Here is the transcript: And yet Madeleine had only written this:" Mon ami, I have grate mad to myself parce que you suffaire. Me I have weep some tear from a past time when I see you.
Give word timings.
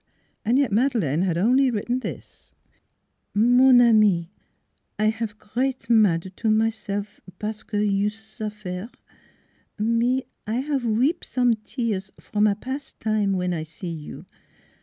And 0.43 0.57
yet 0.57 0.71
Madeleine 0.71 1.21
had 1.21 1.37
only 1.37 1.69
written 1.69 1.99
this:" 1.99 2.53
Mon 3.35 3.79
ami, 3.79 4.31
I 4.97 5.09
have 5.09 5.37
grate 5.37 5.91
mad 5.91 6.33
to 6.37 6.49
myself 6.49 7.21
parce 7.37 7.61
que 7.61 7.77
you 7.81 8.09
suffaire. 8.09 8.89
Me 9.77 10.23
I 10.47 10.55
have 10.55 10.85
weep 10.85 11.23
some 11.23 11.53
tear 11.55 11.99
from 12.19 12.47
a 12.47 12.55
past 12.55 12.99
time 12.99 13.33
when 13.33 13.53
I 13.53 13.61
see 13.61 13.91
you. 13.91 14.25